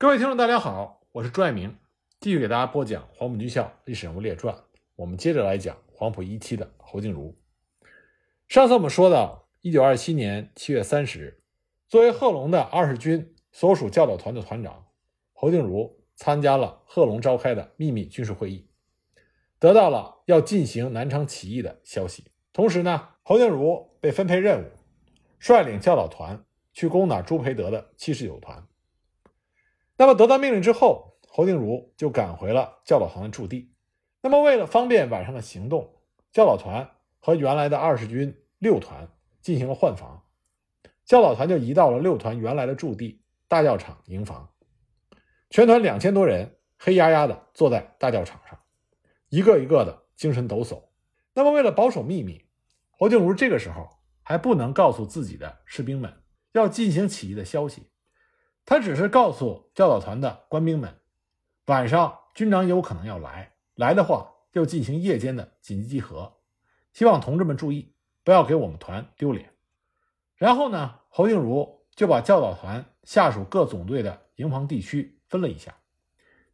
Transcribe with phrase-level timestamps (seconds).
[0.00, 1.76] 各位听众，大家好，我是朱爱明，
[2.20, 4.54] 继续给大家播讲《黄埔军校历史人物列传》。
[4.96, 7.36] 我们接着来讲黄埔一期的侯静茹。
[8.48, 11.42] 上次我们说到，一九二七年七月三十日，
[11.86, 14.86] 作为贺龙的二十军所属教导团的团长，
[15.34, 18.66] 侯静茹参加了贺龙召开的秘密军事会议，
[19.58, 22.30] 得到了要进行南昌起义的消息。
[22.54, 24.70] 同时呢，侯静茹被分配任务，
[25.38, 26.42] 率领教导团
[26.72, 28.66] 去攻打朱培德的七十九团。
[30.00, 33.74] 那么得到命令之后，侯静茹就赶回了教导团的驻地。
[34.22, 35.92] 那么为了方便晚上的行动，
[36.32, 39.10] 教导团和原来的二十军六团
[39.42, 40.24] 进行了换防，
[41.04, 44.48] 教导团就移到了六团原来的驻地大教场营房。
[45.50, 48.58] 全团两千多人黑压压的坐在大教场上，
[49.28, 50.82] 一个一个的精神抖擞。
[51.34, 52.42] 那么为了保守秘密，
[52.92, 53.86] 侯静茹这个时候
[54.22, 57.89] 还不能告诉自己的士兵们要进行起义的消息。
[58.64, 60.94] 他只是告诉教导团的官兵们，
[61.66, 66.34] 晚上军长有可能要来，来的话就进行夜间的紧急集合，
[66.92, 69.52] 希望同志们注意，不要给我们团丢脸。
[70.36, 75.74] 然后呢，侯静茹就把教导团下属各总队的营房地区分了一下，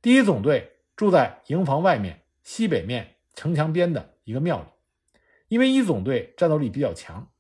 [0.01, 4.67] 第一总队住在营房外面西北面城墙边的一个庙里，
[5.49, 7.31] 因为一总队战斗力比较强，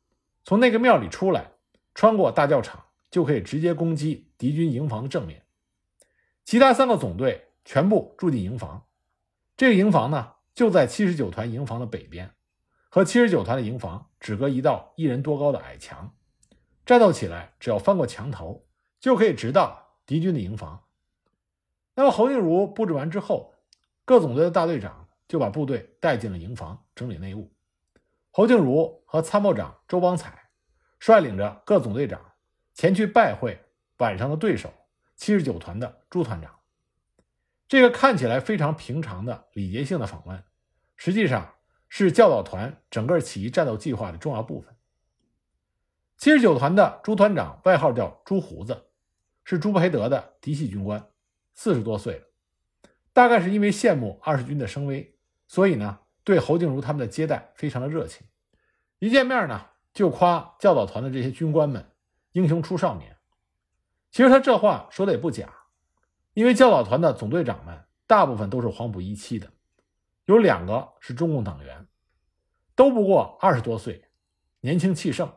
[0.44, 1.52] 从那个庙里出来，
[1.94, 2.85] 穿过大教场。
[3.10, 5.44] 就可以直接攻击敌军营房的正面。
[6.44, 8.86] 其他三个总队全部住进营房，
[9.56, 12.34] 这个营房呢就在七十九团营房的北边，
[12.88, 16.14] 和七十九团的营房只隔一道一人多高的矮墙，
[16.84, 18.66] 战斗起来只要翻过墙头
[19.00, 20.84] 就可以直到敌军的营房。
[21.94, 23.54] 那么侯静茹布置完之后，
[24.04, 27.52] 各总队的大队长就把部队带进了营房整理内务。
[28.30, 30.50] 侯静茹和参谋长周邦彩
[31.00, 32.25] 率领着各总队长。
[32.76, 33.58] 前去拜会
[33.96, 34.70] 晚上的对手，
[35.16, 36.54] 七十九团的朱团长。
[37.66, 40.44] 这个看起来非常平常的礼节性的访问，
[40.94, 41.54] 实际上
[41.88, 44.76] 是教导团整个起义战斗计划的重要部分。
[46.18, 48.88] 七十九团的朱团长外号叫朱胡子，
[49.42, 51.08] 是朱培德的嫡系军官，
[51.54, 52.26] 四十多岁了。
[53.14, 55.16] 大概是因为羡慕二十军的声威，
[55.48, 58.26] 所以呢，对侯静茹他们的接待非常的热情。
[58.98, 61.90] 一见面呢，就夸教导团的这些军官们。
[62.36, 63.16] 英雄出少年，
[64.10, 65.50] 其实他这话说的也不假，
[66.34, 69.50] 因为教导团的总队长们大部分都是黄埔一期的，
[70.26, 71.86] 有两个是中共党员，
[72.74, 74.10] 都不过二十多岁，
[74.60, 75.32] 年轻气盛，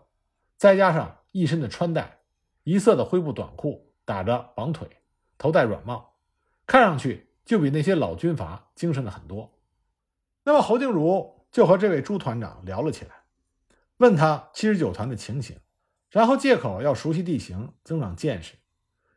[0.57, 2.19] 再加上一身的穿戴，
[2.63, 5.01] 一色的灰布短裤，打着绑腿，
[5.37, 6.17] 头戴软帽，
[6.65, 9.57] 看上去就比那些老军阀精神了很多。
[10.43, 13.23] 那么侯静茹就和这位朱团长聊了起来，
[13.99, 15.57] 问他七十九团的情形。
[16.09, 18.55] 然后借口要熟悉地形、增长见识，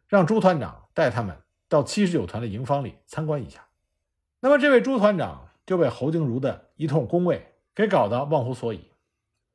[0.06, 1.36] 让朱团长带他们
[1.68, 3.66] 到七十九团的营房里参观一下。
[4.40, 8.90] 那么这位朱团长就被侯静茹的一通恭维给搞得忘乎所以。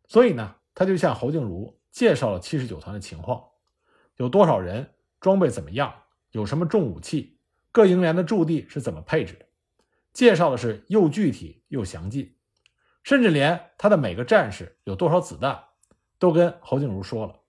[0.08, 3.44] 所以呢，他就向侯静茹介绍了七十九团的情况：
[4.16, 5.94] 有多少人，装备怎么样，
[6.32, 7.38] 有什么重武器，
[7.72, 9.48] 各营连的驻地是怎么配置。
[10.14, 12.36] 介绍的是又具体又详尽，
[13.04, 15.66] 甚至连他的每个战士有多少子弹。
[16.20, 17.40] 都跟侯静茹说了，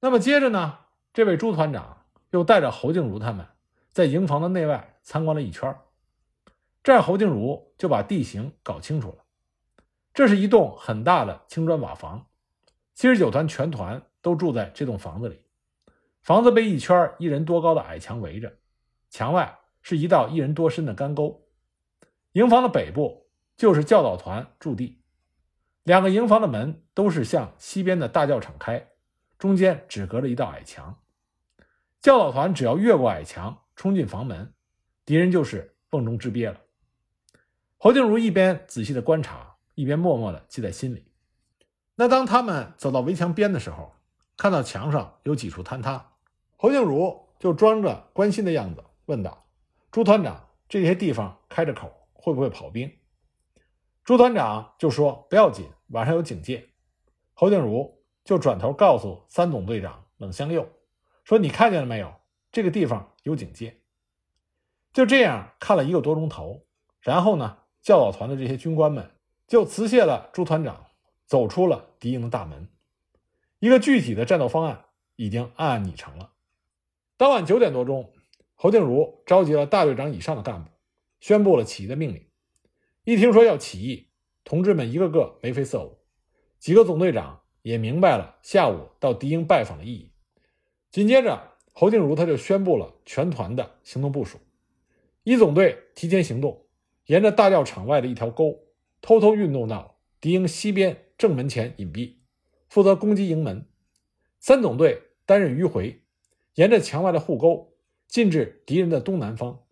[0.00, 0.78] 那么接着呢，
[1.12, 3.46] 这位朱团长又带着侯静茹他们
[3.90, 5.74] 在营房的内外参观了一圈
[6.82, 9.24] 这样侯静茹就把地形搞清楚了。
[10.12, 12.26] 这是一栋很大的青砖瓦房，
[12.94, 15.40] 七十九团全团都住在这栋房子里。
[16.20, 18.52] 房子被一圈一人多高的矮墙围着，
[19.08, 21.46] 墙外是一道一人多深的干沟。
[22.32, 25.00] 营房的北部就是教导团驻地。
[25.84, 28.88] 两个营房的门都是向西边的大教场开，
[29.38, 30.98] 中间只隔着一道矮墙。
[32.00, 34.54] 教导团只要越过矮墙，冲进房门，
[35.04, 36.60] 敌人就是瓮中之鳖了。
[37.76, 41.06] 侯静茹一边仔细的观察，一边默默的记在心里。
[41.96, 43.94] 那当他们走到围墙边的时候，
[44.38, 46.12] 看到墙上有几处坍塌，
[46.56, 49.46] 侯静茹就装着关心的样子问道
[49.92, 52.90] ：“朱团长，这些地方开着口，会不会跑兵？”
[54.02, 56.70] 朱团长就说：“不要紧，晚上有警戒。”
[57.34, 60.68] 侯静茹就转头告诉三总队长冷香佑
[61.24, 62.14] 说：“你看见了没有？
[62.52, 63.80] 这个地方有警戒。”
[64.94, 66.64] 就这样看了一个多钟头，
[67.00, 69.10] 然后呢，教导团的这些军官们
[69.48, 70.86] 就辞谢了朱团长，
[71.26, 72.68] 走出了敌营的大门。
[73.58, 74.84] 一个具体的战斗方案
[75.16, 76.30] 已经暗暗拟成了。
[77.16, 78.12] 当晚九点多钟，
[78.54, 80.70] 侯静茹召集了大队长以上的干部，
[81.18, 82.24] 宣布了起义的命令。
[83.02, 84.10] 一听说要起义，
[84.44, 85.98] 同志们一个个眉飞色舞，
[86.58, 90.12] 几个总队长也明白了下午到敌营拜访的意义。
[90.90, 94.38] 紧接着，侯静茹他就宣布了全团的行动部署。
[95.22, 96.66] 一总队提前行动，
[97.06, 98.60] 沿着大教场外的一条沟，
[99.00, 102.16] 偷偷运动到敌营西边正门前隐蔽，
[102.68, 103.66] 负责攻击营门。
[104.38, 106.02] 三总队担任迂回，
[106.56, 107.72] 沿着墙外的护沟
[108.06, 109.64] 进至敌人的东南方，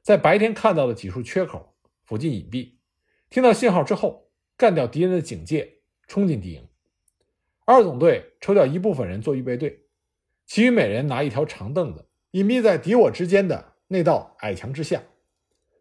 [0.00, 1.74] 在白天看到的几处缺口
[2.04, 2.76] 附近隐蔽，
[3.30, 6.66] 听到信号之后，干掉敌人的警戒，冲进敌营。
[7.64, 9.84] 二总队抽调一部分人做预备队，
[10.46, 15.04] 其余每人拿一条长凳子，隐蔽在敌我之间的那道矮墙之下。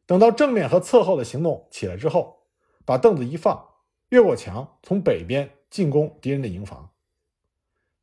[0.05, 2.43] 等到正面和侧后的行动起来之后，
[2.85, 3.67] 把凳子一放，
[4.09, 6.91] 越过墙，从北边进攻敌人的营房。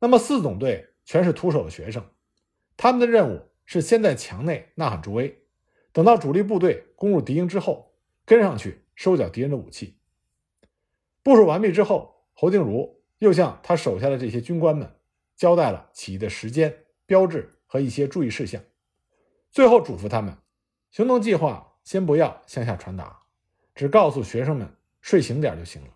[0.01, 2.05] 那么四总队全是徒手的学生，
[2.77, 5.43] 他们的任务是先在墙内呐喊助威，
[5.93, 7.95] 等到主力部队攻入敌营之后，
[8.25, 9.97] 跟上去收缴敌人的武器。
[11.23, 14.93] 部署完毕之后，侯静茹又向他手下的这些军官们
[15.37, 18.61] 交代了起义的时间、标志和一些注意事项，
[19.53, 20.37] 最后嘱咐他们，
[20.91, 23.23] 行动计划先不要向下传达，
[23.75, 25.89] 只告诉学生们睡醒点就行了。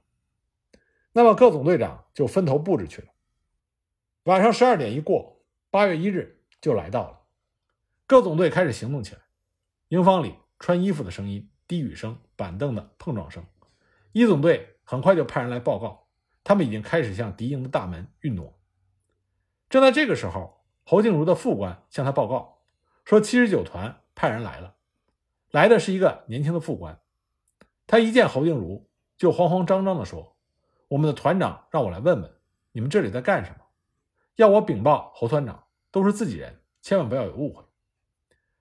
[1.12, 3.08] 那么各总队长就分头布置去了。
[4.24, 7.20] 晚上十二点一过，八月一日就来到了。
[8.06, 9.20] 各总队开始行动起来。
[9.88, 13.44] 营房里穿衣服的声音、低语声、板凳的碰撞声。
[14.10, 16.08] 一总队很快就派人来报告，
[16.42, 18.52] 他们已经开始向敌营的大门运动。
[19.68, 22.58] 正在这个时候，侯静茹的副官向他报告
[23.04, 24.74] 说，七十九团派人来了。
[25.52, 26.98] 来的是一个年轻的副官。
[27.86, 30.36] 他一见侯静茹，就慌慌张张地说
[30.90, 32.34] ：“我们的团长让我来问问，
[32.72, 33.58] 你们这里在干什么？”
[34.34, 37.62] 要我禀报侯团长，都是自己人，千万不要有误会。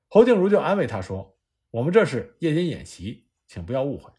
[0.09, 1.35] 侯静茹就安慰他说
[1.71, 4.11] ：“我们这是夜间演习，请不要误会。”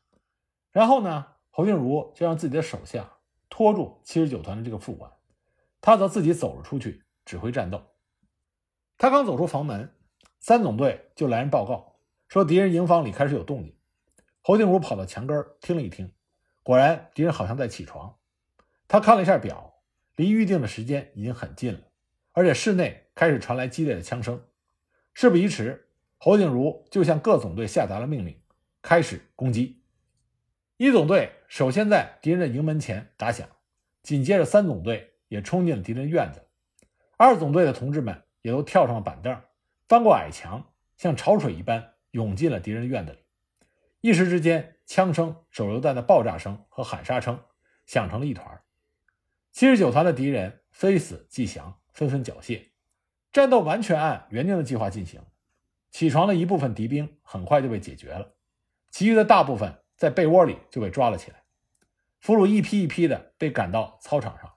[0.70, 3.18] 然后呢，侯静茹就让自己的手下
[3.48, 5.10] 拖住七十九团的这个副官，
[5.80, 7.82] 他则自己走了出去指挥战斗。
[8.96, 9.94] 他刚走出房门，
[10.38, 11.96] 三总队就来人报告
[12.28, 13.74] 说敌人营房里开始有动静。
[14.42, 16.12] 侯静茹跑到墙根听了一听，
[16.62, 18.16] 果然敌人好像在起床。
[18.86, 19.68] 他看了一下表。
[20.16, 21.80] 离预定的时间已经很近了，
[22.32, 24.44] 而且室内开始传来激烈的枪声。
[25.14, 25.88] 事不宜迟，
[26.22, 28.38] 侯景如就向各总队下达了命令，
[28.82, 29.82] 开始攻击。
[30.76, 33.48] 一总队首先在敌人的营门前打响，
[34.02, 36.46] 紧接着三总队也冲进了敌人院子。
[37.16, 39.34] 二总队的同志们也都跳上了板凳，
[39.88, 43.18] 翻过矮墙，像潮水一般涌进了敌人院子里。
[44.02, 47.42] 一时之间，枪声、手榴弹的爆炸声和喊杀声
[47.86, 48.60] 响成了一团。
[49.52, 52.72] 七十九团的敌人非死即降，纷纷缴械。
[53.32, 55.22] 战斗完全按原定的计划进行。
[55.90, 58.34] 起床的一部分敌兵很快就被解决了，
[58.90, 61.42] 其余的大部分在被窝里就被抓了起来。
[62.18, 64.52] 俘虏一批一批的被赶到操场上，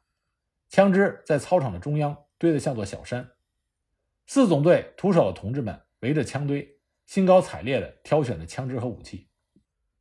[0.69, 3.31] 枪支在操场的中央堆得像座小山。
[4.27, 9.29] 四总队徒手的同志们围着枪堆，兴高采烈地挑选着枪支和武器。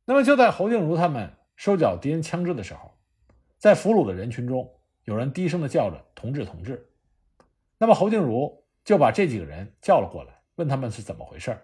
[0.05, 2.97] 那么就在侯静茹他们收缴敌人枪支的时候，
[3.57, 4.69] 在俘虏的人群中。
[5.05, 6.89] 有人低声的叫着“同志，同志”，
[7.77, 11.57] 那么侯静茹就把这几个人叫了过来，问他们是怎么回事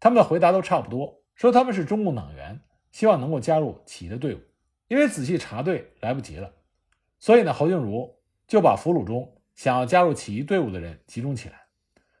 [0.00, 2.60] 他们的回答都差不多，说他们是中共党员，
[2.92, 4.40] 希望能够加入起义的队伍。
[4.88, 6.52] 因为仔细查对来不及了，
[7.18, 11.66] 所以呢，侯静茹就把俘虏中想要加入起义队伍的人集中起来，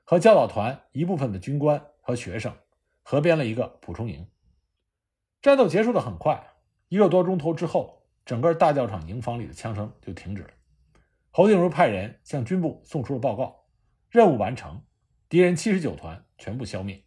[0.04, 2.52] 和教导团一部分的军官和学生
[3.02, 4.26] 合编了一个补充营。
[5.40, 6.52] 战斗结束的很快，
[6.88, 7.96] 一个多钟头之后。
[8.28, 10.50] 整个大教场营房里的枪声就停止了。
[11.30, 13.64] 侯静茹派人向军部送出了报告，
[14.10, 14.82] 任务完成，
[15.28, 17.04] 敌人七十九团全部消灭。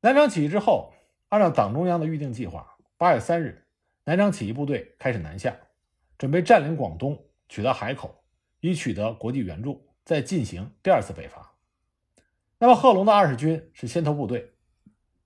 [0.00, 0.94] 南昌起义之后，
[1.28, 3.66] 按照党中央的预定计划，八月三日，
[4.04, 5.56] 南昌起义部队开始南下，
[6.16, 8.22] 准备占领广东，取得海口，
[8.60, 11.52] 以取得国际援助，再进行第二次北伐。
[12.58, 14.52] 那么，贺龙的二十军是先头部队，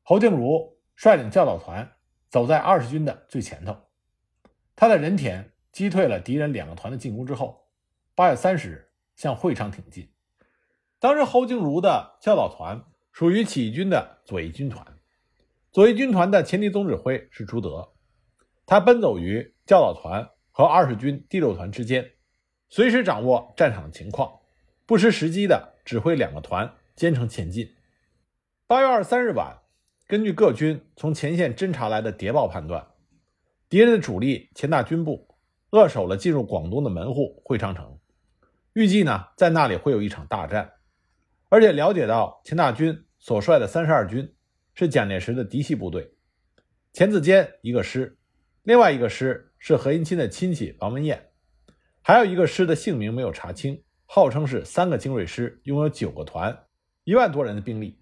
[0.03, 1.97] 侯静茹率领教导团
[2.31, 3.77] 走在二十军的最前头。
[4.75, 7.69] 他在仁田击退了敌人两个团的进攻之后，
[8.15, 10.09] 八月三十日向会昌挺进。
[11.05, 12.83] 当时侯静茹的教导团
[13.13, 14.83] 属于起义军的左翼军团，
[15.71, 17.93] 左翼军团的前敌总指挥是朱德，
[18.65, 22.13] 他奔走于教导团和二十军第六团之间，
[22.71, 24.33] 随时掌握战场的情况，
[24.87, 27.71] 不失时机的指挥两个团兼程前进。
[28.67, 29.59] 八月二十三日晚，
[30.07, 32.87] 根据各军从前线侦察来的谍报判断。
[33.69, 35.29] 敌人的主力前大军部
[35.69, 37.99] 扼守了进入广东的门户会昌城，
[38.73, 40.71] 预计呢在那里会有一场大战。
[41.55, 44.35] 而且了解到钱大钧所率的三十二军
[44.75, 46.13] 是蒋介石的嫡系部队，
[46.93, 48.19] 钱子坚一个师，
[48.65, 51.29] 另外一个师是何应钦的亲戚王文彦，
[52.03, 56.59] 还有一个师的姓名没有查清，号称是三个精锐师，拥有九个团，
[57.05, 58.01] 一万多人的兵力。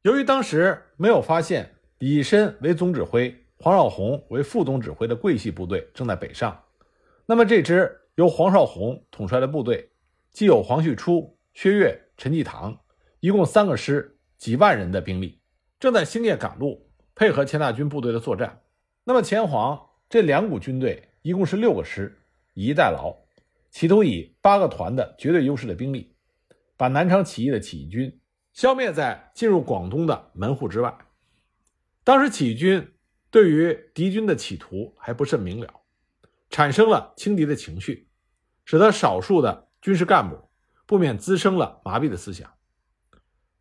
[0.00, 6.58] 由于当时没有发现李义深为总指挥、黄绍竑为副总指挥的桂系部队正在北上，
[7.26, 9.90] 那么这支由黄绍竑统帅的部队，
[10.30, 12.78] 既有黄旭初、薛岳、陈济棠，
[13.20, 15.40] 一共三个师，几万人的兵力，
[15.80, 18.62] 正在星夜赶路，配合钱大军部队的作战。
[19.04, 22.20] 那么钱黄这两股军队一共是六个师，
[22.54, 23.16] 以逸待劳，
[23.70, 26.14] 企图以八个团的绝对优势的兵力，
[26.76, 28.20] 把南昌起义的起义军。
[28.52, 30.94] 消灭在进入广东的门户之外。
[32.04, 32.92] 当时起义军
[33.30, 35.80] 对于敌军的企图还不甚明了，
[36.50, 38.10] 产生了轻敌的情绪，
[38.66, 40.50] 使得少数的军事干部
[40.86, 42.52] 不免滋生了麻痹的思想。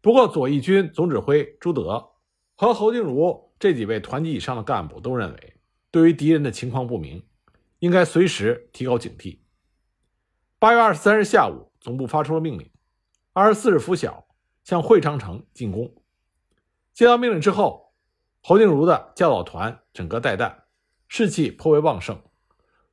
[0.01, 2.11] 不过，左翼军总指挥朱德
[2.55, 5.57] 和侯静茹这几位团级以上的干部都认为，
[5.91, 7.25] 对于敌人的情况不明，
[7.79, 9.39] 应该随时提高警惕。
[10.59, 12.71] 八月二十三日下午，总部发出了命令，
[13.33, 14.27] 二十四日拂晓。
[14.63, 15.91] 向会昌城进攻。
[16.93, 17.95] 接到命令之后，
[18.43, 20.65] 侯静茹的教导团整个带弹，
[21.07, 22.21] 士气颇为旺盛，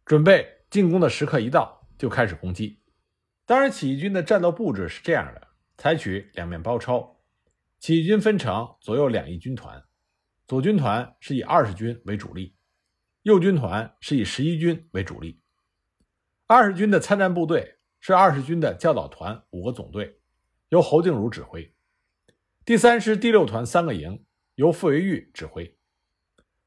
[0.07, 2.81] 准备进攻的时刻一到就开始攻击。
[3.49, 7.19] 当然，起义军的战斗布置是这样的：采取两面包抄。
[7.79, 9.83] 起义军分成左右两翼军团，
[10.47, 12.55] 左军团是以二十军为主力，
[13.23, 15.41] 右军团是以十一军为主力。
[16.47, 20.21] 二十军的参战部队是二十军的教导团五个总队。
[20.69, 21.75] 由侯静茹指挥，
[22.67, 24.27] 第三师第六团三个营
[24.57, 25.75] 由傅维玉指挥，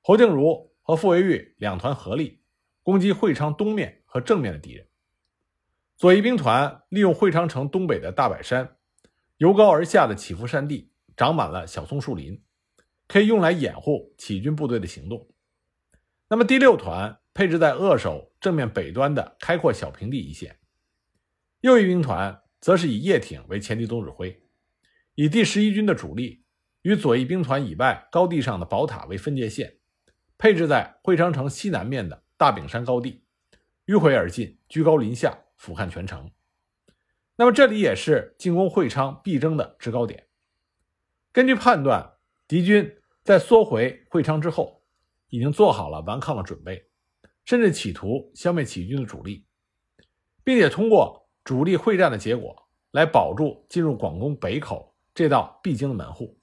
[0.01, 2.41] 侯静茹和傅维玉两团合力
[2.81, 4.87] 攻击会昌东面和正面的敌人。
[6.01, 8.75] 左翼兵团利用会昌城东北的大柏山，
[9.37, 12.41] 由高而下的起伏山地长满了小松树林，
[13.07, 15.29] 可以用来掩护起义军部队的行动。
[16.27, 20.57] 那么第六团配置在扼守正面北端的开阔小平地一线，
[21.59, 22.41] 右翼兵团。
[22.59, 24.43] 则是以叶挺为前敌总指挥，
[25.13, 26.45] 以第十一军的主力
[26.81, 29.77] 与左翼兵团以外高地上的宝塔为分界线，
[30.39, 33.23] 配置在会昌城西南面的大炳山高地，
[33.85, 36.31] 迂回而进，居高临下俯瞰全城。
[37.35, 40.27] 那么这里也是进攻会昌必争的制高点。
[41.31, 42.13] 根据判断，
[42.47, 44.83] 敌军在缩回会昌之后，
[45.29, 46.89] 已经做好了顽抗的准备，
[47.45, 49.45] 甚至企图消灭起义军的主力，
[50.43, 51.21] 并且通过。
[51.43, 56.39] 主力会战的结果，来保住进入广东北口这道必经的门户。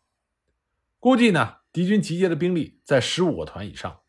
[0.99, 4.01] 估计呢，敌军集结的兵力在十五个团以上，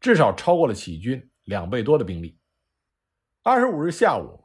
[0.00, 2.40] 至少超过了起义军两倍多的兵力。
[3.44, 4.43] 二十五日下午，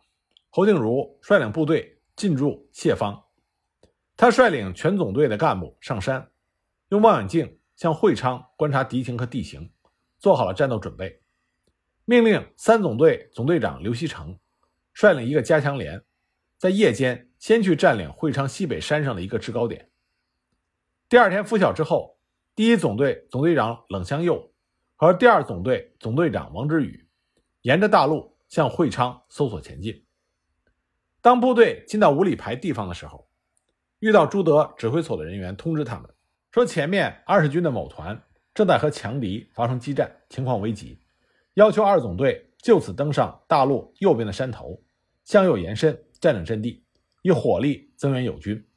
[0.51, 3.23] 侯静茹率领部队进驻谢方，
[4.17, 6.31] 他率领全总队的干部上山，
[6.89, 9.71] 用望远镜向会昌观察敌情和地形，
[10.17, 11.21] 做好了战斗准备，
[12.03, 14.37] 命令三总队总队长刘锡成。
[14.91, 16.03] 率领一个加强连，
[16.57, 19.89] 在夜间先去占领会昌西北山上的一个制高点。
[21.07, 22.17] 第二天拂晓之后，
[22.55, 24.51] 第一总队总队长冷香佑
[24.95, 27.07] 和第二总队总队长王之宇
[27.61, 30.03] 沿着大路向会昌搜索前进。
[31.21, 33.29] 当部队进到五里牌地方的时候，
[33.99, 36.09] 遇到朱德指挥所的人员通知他们
[36.51, 38.21] 说，前面二十军的某团
[38.53, 40.99] 正在和强敌发生激战，情况危急，
[41.53, 42.45] 要求二总队。
[42.61, 44.83] 就此登上大路右边的山头，
[45.23, 46.83] 向右延伸，占领阵地，
[47.21, 48.67] 以火力增援友军。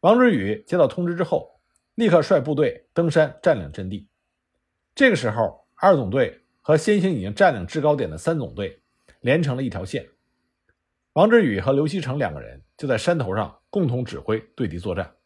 [0.00, 1.60] 王之宇接到通知之后，
[1.96, 4.08] 立刻率部队登山占领阵地。
[4.94, 8.80] 这个时候，二总队和先行已经占领制高点的三总队
[9.20, 10.08] 连成了一条线。
[11.18, 15.16] 王志宇和刘锡成两个人就在山头上共同指挥对敌作战。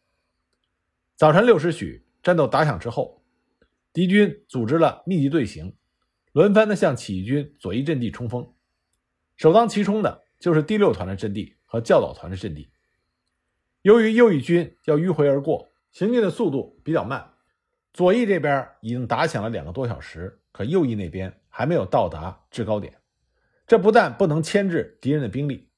[1.15, 3.23] 早晨六时许，战斗打响之后，
[3.93, 5.75] 敌军组织了密集队形。
[6.31, 8.51] 轮番的向起义军左翼阵地冲锋，
[9.35, 12.71] 首当其冲的就是第六团的阵地和教导团的阵地。
[13.83, 17.33] 由于右翼军要迂回而过，行进的速度比较慢，
[17.93, 22.95] 左翼这边已经打响了两个多小时，可右翼那边还没有到达制高点。
[23.67, 25.69] 这不但不能牵制敌人的兵力，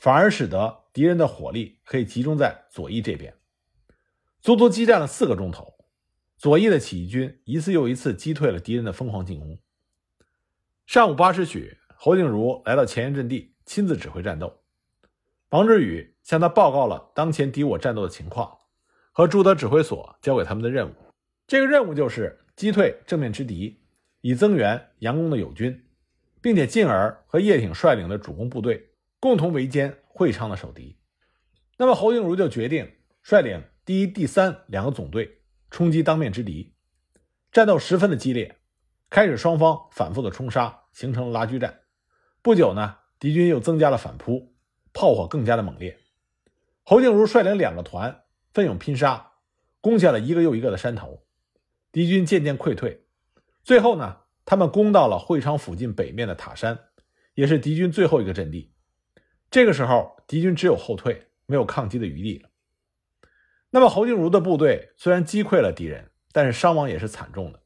[0.00, 3.34] 反而使得敌人的火力可以集中在左翼这边。
[4.40, 5.74] 足足激战了四个钟头，
[6.38, 9.58] 左翼的起义军一次又一次击退了敌人的疯狂进攻。
[10.86, 14.62] 上午八时许，侯静茹来到前沿阵地，亲自指挥战斗。
[15.50, 18.56] 王志宇向他报告了当前敌我战斗的情况
[19.12, 20.94] 和朱德指挥所交给他们的任务。
[21.46, 23.82] 这个任务就是击退正面之敌，
[24.22, 25.84] 以增援佯攻的友军，
[26.40, 28.89] 并且进而和叶挺率领的主攻部队
[29.20, 30.98] 共同围歼会昌的守敌。
[31.76, 32.90] 那么侯静茹就决定
[33.22, 36.74] 率领第一、第三两个总队冲击当面之敌，
[37.52, 38.56] 战斗十分的激烈，
[39.08, 40.78] 开始双方反复的冲杀。
[40.92, 41.82] 形成了拉锯战，
[42.42, 44.56] 不久呢，敌军又增加了反扑，
[44.92, 45.96] 炮火更加的猛烈。
[46.82, 49.34] 侯静茹率领两个团奋勇拼杀，
[49.80, 51.22] 攻下了一个又一个的山头，
[51.92, 53.06] 敌军渐渐溃退。
[53.62, 56.86] 最后呢，他们攻到了会昌附近北面的塔山，
[57.34, 58.74] 也是敌军最后一个阵地。
[59.50, 62.48] 这个时候，敌军只有后退，没有抗击的余地了。
[63.70, 67.60] 那么，侯静茹的部队虽然击溃了敌人，但是伤亡也是惨重的。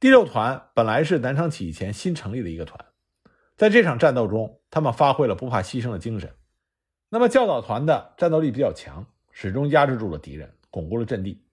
[0.00, 2.86] 第六团本来是南昌起义前新成立的一个团，
[3.56, 6.34] 在这场战斗中，他们发挥了不怕牺牲的精神。
[7.08, 11.44] 那么教导团的战斗力比较强，始终压制住了敌人，巩固了阵地。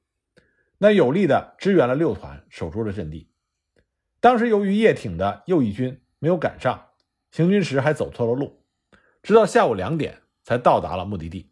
[0.79, 3.29] 那有力的支援了六团，守住了阵地。
[4.19, 6.89] 当时由于叶挺的右翼军没有赶上，
[7.31, 8.63] 行军时还走错了路，
[9.23, 11.51] 直到下午两点才到达了目的地。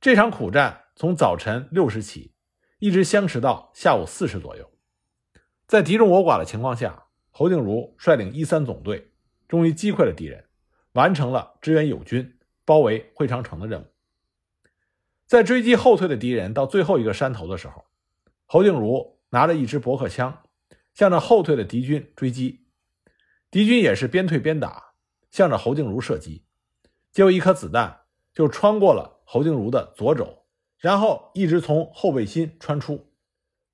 [0.00, 2.32] 这场苦战从早晨六时起，
[2.78, 4.70] 一直相持到下午四时左右。
[5.66, 9.12] 在敌众我寡的情况下，侯静茹率领一三总队，
[9.48, 10.44] 终于击溃了敌人，
[10.92, 12.38] 完成了支援友军。
[12.64, 13.86] 包围会昌城的任务，
[15.26, 17.86] 在追击后退的敌人到最后一个山头的时候，
[18.46, 20.44] 侯静茹拿着一支驳壳枪，
[20.94, 22.64] 向着后退的敌军追击。
[23.50, 24.91] 敌军也是边退边打，
[25.32, 26.44] 向着侯静茹射击。
[27.10, 30.44] 结果一颗子弹就穿过了侯静茹的左肘，
[30.78, 33.12] 然后一直从后背心穿出，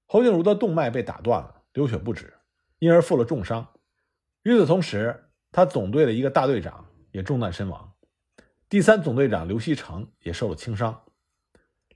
[0.06, 2.32] 侯静茹的动脉被打断了，流血不止，
[2.78, 3.74] 因而负了重伤。
[4.42, 7.92] 与此同时，他总队的一个大队长也中弹身亡。
[8.68, 11.04] 第三总队长刘锡成也受了轻伤，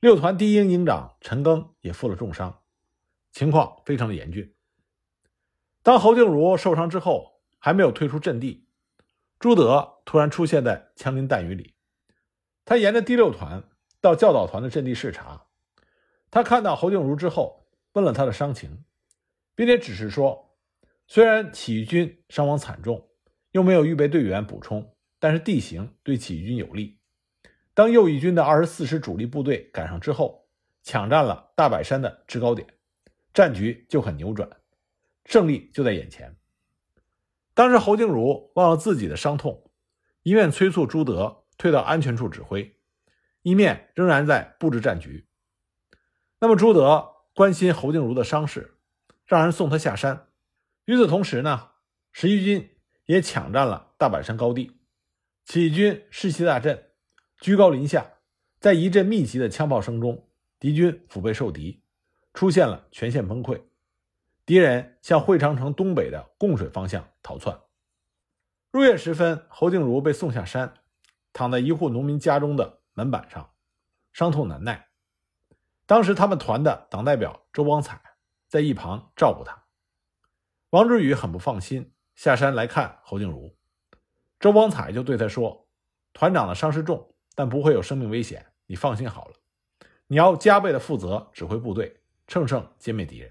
[0.01, 2.61] 六团第一营营长陈赓也负了重伤，
[3.31, 4.55] 情况非常的严峻。
[5.83, 8.67] 当侯静茹受伤之后，还没有退出阵地，
[9.43, 11.75] 朱德突然出现在枪林弹雨里。
[12.65, 13.65] 他沿着第六团
[14.01, 15.49] 到教导团的阵地视察，
[16.31, 18.85] 他看到侯静茹之后，问了他的伤情，
[19.57, 20.57] 并且指示说，
[21.09, 23.11] 虽然起义军伤亡惨重，
[23.51, 24.95] 又没有预备队员补充。
[25.19, 27.01] 但是地形对起义军有利。
[27.75, 30.49] 当右翼军的二十四师主力部队赶上之后，
[30.85, 32.69] 抢占了大柏山的制高点，
[33.35, 34.49] 战局就很扭转，
[35.25, 36.37] 胜利就在眼前。
[37.55, 39.71] 当时侯静茹忘了自己的伤痛，
[40.23, 42.77] 一面催促朱德退到安全处指挥，
[43.43, 45.29] 一面仍然在布置战局。
[46.41, 48.79] 那么朱德关心侯静茹的伤势，
[49.27, 50.29] 让人送他下山。
[50.87, 51.71] 与此同时呢，
[52.11, 52.71] 十一军
[53.05, 54.81] 也抢占了大板山高地。
[55.45, 56.91] 起义军士气大振，
[57.39, 58.15] 居高临下，
[58.61, 61.83] 在一阵密集的枪炮声中，敌军腹背受敌，
[62.33, 63.61] 出现了全线崩溃。
[64.45, 67.61] 敌人向会昌城东北的供水方向逃窜。
[68.71, 70.75] 入夜时分，侯静茹被送下山，
[71.33, 73.53] 躺在一户农民家中的门板上，
[74.13, 74.89] 伤痛难耐。
[75.87, 78.01] 当时他们团的党代表周光彩
[78.49, 79.65] 在一旁照顾他。
[80.71, 83.55] 王志宇很不放心，下山来看侯静茹。
[84.41, 85.69] 周光彩就对他说
[86.15, 89.35] ：“团长的伤势重，但不会有生命危险，你放心好了。
[90.07, 93.31] 你要加倍的负责指挥部队，乘胜歼灭敌人。”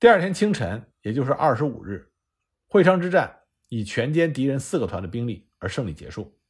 [0.00, 2.10] 第二天清晨，也就是二十五日，
[2.68, 6.40] 会昌之战以全歼敌人四个团的兵力而胜利结束。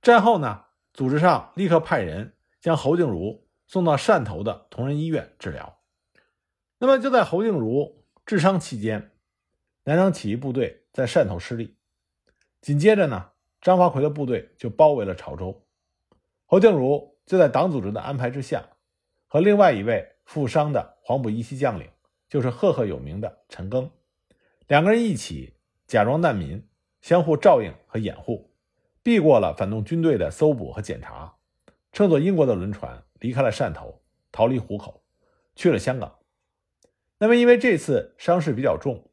[0.00, 5.82] 战后呢，组织上立刻派人将侯静茹送到汕头的同仁医院治疗。
[6.78, 9.12] 那么就在侯静茹治伤期间，
[9.84, 11.76] 南昌起义部队在汕头失利。
[12.62, 15.66] 紧接着呢，张发奎的部队就包围了潮州，
[16.46, 18.66] 侯静茹就在党组织的安排之下，
[19.26, 21.86] 和另外一位负伤的黄埔一期将领，
[22.30, 23.90] 就是赫赫有名的陈赓，
[24.66, 25.52] 两个人一起
[25.86, 26.66] 假装难民，
[27.02, 28.50] 相互照应和掩护，
[29.02, 31.34] 避过了反动军队的搜捕和检查，
[31.92, 34.00] 乘坐英国的轮船离开了汕头，
[34.32, 35.02] 逃离虎口，
[35.54, 36.20] 去了香港。
[37.18, 39.10] 那么因为这次伤势比较重，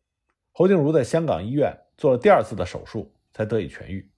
[0.54, 3.14] 侯静茹在香港医院做了第二次的手术。
[3.38, 4.10] 才得以痊愈。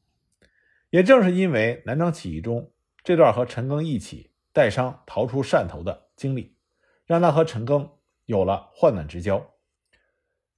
[0.92, 2.72] 也正是因为南昌起义中
[3.04, 6.56] 这段和陈赓一起带伤逃出汕头的经历，
[7.06, 7.90] 让他和陈赓
[8.30, 9.44] 有了患难之交。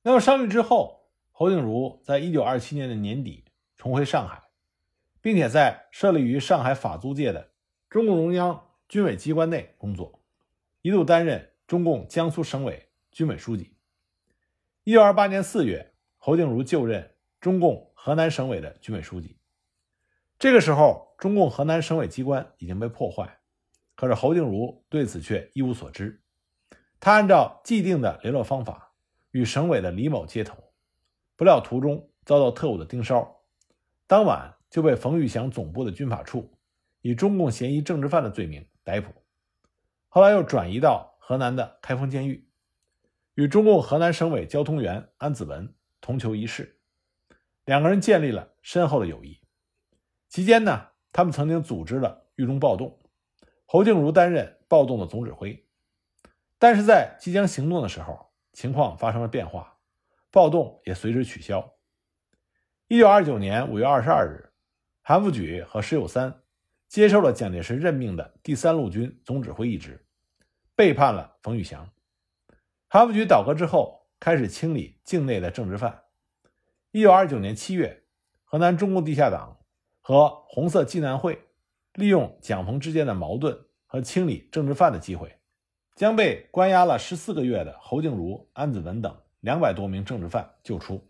[0.01, 3.45] 那么伤愈之后，侯静茹在一九二七年的年底
[3.77, 4.43] 重回上海，
[5.21, 7.51] 并且在设立于上海法租界的
[7.89, 10.21] 中共中央军委机关内工作，
[10.81, 13.73] 一度担任中共江苏省委军委书记。
[14.83, 17.89] 一九二八年四月，侯静茹就任中共。
[18.03, 19.37] 河南省委的军委书记，
[20.39, 23.39] 这个时候，中共河南省委机关已经被破坏，
[23.93, 26.20] 可是侯静茹对此却一无所知。
[27.01, 28.93] 他按照既定的联络方法
[29.31, 30.55] 与省委的李某接头，
[31.35, 33.41] 不料途中遭到特务的盯梢，
[34.05, 36.53] 当晚就被冯玉祥总部的军法处
[37.01, 39.11] 以中共嫌疑政治犯的罪名逮捕，
[40.09, 42.47] 后来又转移到河南的开封监狱，
[43.33, 46.79] 与中共河南省委交通员安子文同囚一室。
[47.65, 49.39] 两个人建立了深厚的友谊。
[50.29, 52.99] 期间呢，他们曾经组织了狱中暴动，
[53.65, 55.65] 侯静茹担任暴动的总指挥。
[56.61, 59.79] 但是在即将行动的时候，情况发生了变化，
[60.29, 61.73] 暴动也随之取消。
[62.87, 64.53] 一九二九年五月二十二日，
[65.01, 66.43] 韩复榘和石友三
[66.87, 70.05] 接受了蒋介石任命的第三路军总指挥一职，
[70.75, 71.89] 背叛了冯玉祥。
[72.87, 76.03] 韩复榘倒戈之后，开始清理境内的政治犯。
[76.91, 78.03] 一九二九年七月，
[78.43, 79.57] 河南中共地下党。
[80.03, 81.39] 和红色济南会
[81.93, 85.37] 利用蒋冯之间的矛盾和清理政治犯的机会，
[85.95, 91.07] 将被关押了十四个月的侯静茹、安子文等两百多名政治犯救出。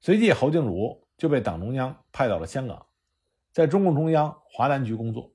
[0.00, 2.86] 随即，侯静茹就被党中央派到了香港，
[3.52, 5.32] 在中共中央华南局工作。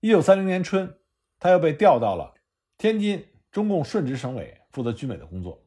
[0.00, 0.98] 一九三零年春，
[1.38, 2.34] 他又被调到了
[2.78, 5.64] 天津中共顺直省委，负责军委的工作。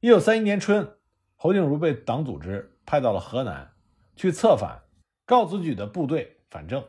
[0.00, 0.96] 一九三一年春，
[1.34, 3.72] 侯静茹被党组织派到了河南。
[4.16, 4.82] 去策反
[5.28, 6.84] 赵子举的部队反正。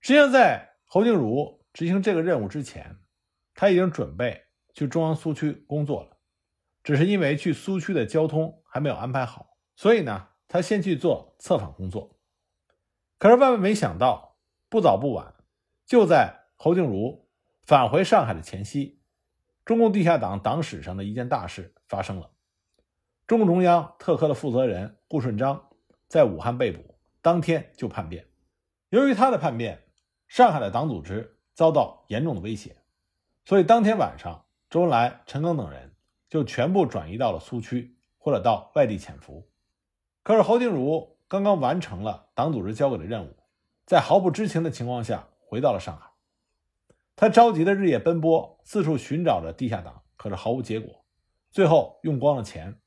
[0.00, 2.98] 实际上，在侯静茹执行这个任务之前，
[3.54, 6.16] 他已经准备去中央苏区工作了，
[6.82, 12.18] 只是因为去苏区的交通还没有安排好，所以呢，他先去做策反工作。
[13.16, 15.32] 可是万万没想到，不早不晚，
[15.86, 17.28] 就在侯静茹
[17.62, 19.00] 返回上海的前夕，
[19.64, 22.32] 中共地下党党史上的一件大事发生了：
[23.24, 25.68] 中共中央特科的负责人顾顺章。
[26.08, 28.26] 在武汉被捕，当天就叛变。
[28.88, 29.84] 由于他的叛变，
[30.26, 32.76] 上海的党组织遭到严重的威胁，
[33.44, 35.92] 所以当天晚上，周恩来、陈赓等人
[36.28, 39.50] 就全部转移到了苏区或者到外地潜伏。
[40.22, 43.36] 可是侯静茹刚刚完成了党组织交给的任务，
[43.86, 46.08] 在毫不知情的情况下回到了上海。
[47.16, 51.04] 他着急的日夜奔波，四处寻找着地下党，可是毫无结果。
[51.50, 52.80] 最后用光了钱，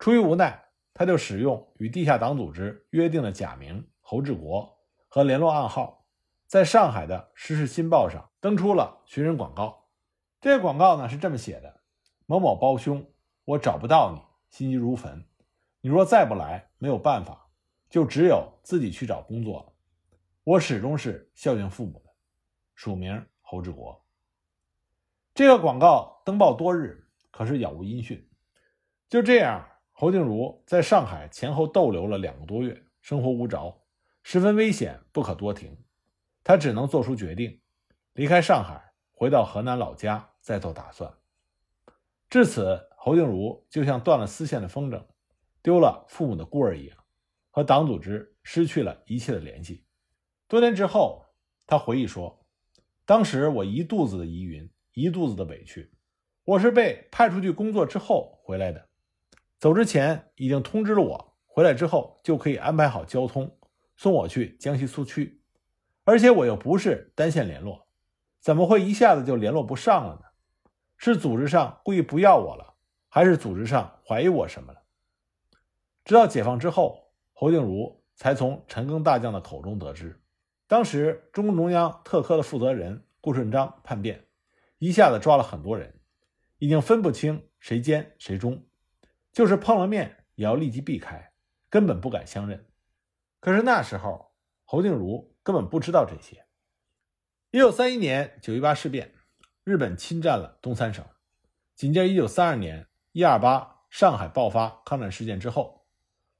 [0.00, 0.60] 出于无奈。
[0.92, 6.01] 他就使用与地下党组织约定的假名侯志国和联络暗号，
[6.52, 9.88] 在上海的《时事新报》上登出了寻人广告。
[10.38, 11.80] 这个广告呢是这么写的
[12.28, 13.10] ：“某某胞兄，
[13.46, 15.24] 我找不到你，心急如焚。
[15.80, 17.48] 你若再不来，没有办法，
[17.88, 19.72] 就只有自己去找工作了。
[20.44, 22.12] 我始终是孝敬父母的。”
[22.76, 24.04] 署名侯志国。
[25.32, 28.28] 这个广告登报多日，可是杳无音讯。
[29.08, 29.66] 就这样。
[29.92, 33.74] 侯静茹在上海前后逗留了两个多月，生活无着，
[34.22, 35.74] 十分危险，不可多停。
[36.44, 37.60] 他只能做出决定，
[38.14, 41.12] 离开上海，回到河南老家再做打算。
[42.28, 45.04] 至此，侯静茹就像断了丝线的风筝，
[45.62, 46.96] 丢了父母的孤儿一样，
[47.50, 49.84] 和党组织失去了一切的联系。
[50.48, 51.26] 多年之后，
[51.66, 52.46] 他回忆说
[53.06, 55.92] ：“当时我一肚子的疑云，一肚子的委屈。
[56.44, 58.88] 我是被派出去工作之后回来的。”
[59.60, 63.58] 走之前已经通知了我，回来之后就可以安排好交通，
[63.96, 65.41] 送我去江西苏区。
[66.04, 67.86] 而且我又不是单线联络，
[68.40, 70.22] 怎么会一下子就联络不上了呢？
[70.96, 72.74] 是组织上故意不要我了，
[73.08, 74.82] 还是组织上怀疑我什么了？
[76.04, 80.20] 直到解放之后，侯静茹才从陈赓大将的口中得知，
[80.66, 84.24] 当时中共中央特科的负责人顾顺章叛变，
[84.78, 86.00] 一下子抓了很多人，
[86.58, 88.64] 已经分不清谁奸谁忠。
[89.32, 91.32] 就是碰了面也要立即避开，
[91.70, 92.66] 根本不敢相认。
[93.40, 94.32] 可是那时候
[94.64, 96.44] 侯静茹根本不知道这些。
[97.50, 99.12] 一九三一年九一八事变，
[99.64, 101.04] 日本侵占了东三省。
[101.74, 105.86] 紧接着一九三二年一二八上海爆发抗战事件之后，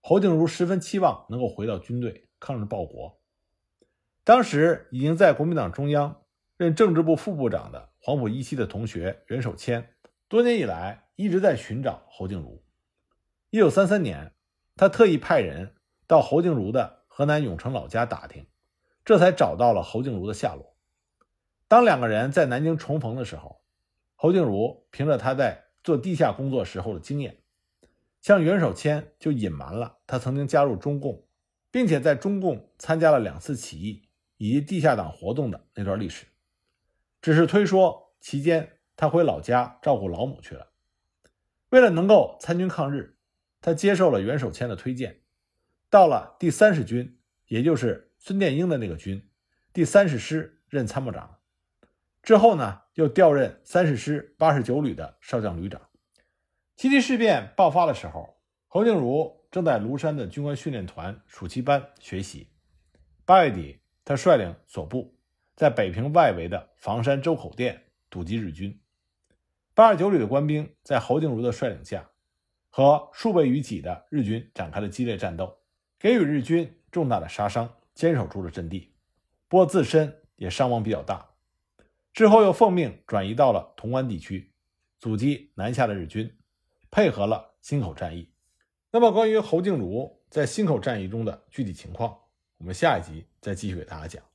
[0.01, 3.21] 侯静茹十分期望能够回到军队抗日报国。
[4.25, 6.23] 当时已经在国民党中央
[6.57, 9.95] 任政治部副部长的黄埔一期的同学袁守谦，
[10.29, 12.65] 多年以来一直在寻找侯静茹。
[13.51, 14.33] 一九三三年，
[14.77, 15.75] 他特意派人
[16.07, 18.47] 到侯静茹的河南永城老家打听，
[19.05, 20.77] 这才找到了侯静茹的下落。
[21.69, 23.63] 当两个人在南京重逢的时候，
[24.15, 27.39] 侯静茹凭着他在做地下工作时候的经验，
[28.21, 31.25] 向袁守谦就隐瞒了他曾经加入中共，
[31.71, 36.27] 并且在中共参加了两次起义以及地下党活动的那段历史，
[37.21, 40.69] 只是推说期间他回老家照顾老母去了。
[41.71, 43.17] 为了能够参军抗日。
[43.65, 45.21] 他接受了袁守谦的推荐，
[45.89, 49.29] 到了第三十军，也就是孙殿英的那个军，
[49.73, 51.41] 第三十师任参谋长。
[52.23, 55.83] 之后呢，又调任三十师八十九旅的少将旅长。
[56.77, 62.47] 七七事变爆发的时候，侯静茹正在庐山的军官训练团暑期班学习。
[63.25, 65.19] 八月底，他率领所部
[65.57, 68.81] 在北平外围的房山周口店堵击日军。
[69.75, 72.09] 八十九旅的官兵在侯静茹的率领下。
[72.71, 75.59] 和数倍于己的日军展开了激烈战斗，
[75.99, 78.95] 给予日军重大的杀伤，坚守住了阵地，
[79.49, 81.31] 不过自身也伤亡比较大。
[82.13, 84.53] 之后又奉命转移到了潼关地区，
[84.99, 86.39] 阻击南下的日军，
[86.91, 88.33] 配合了忻口战役。
[88.91, 92.19] 那么，关于侯静茹在忻口战役中的具体情况，
[92.59, 94.32] 我们下一集再继续给大家讲。